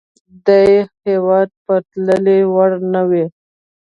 دې 0.45 0.63
هېواد 1.05 1.47
د 1.53 1.57
پرتلې 1.65 2.37
وړ 2.53 2.71
نه 2.93 3.01
وه. 3.09 3.25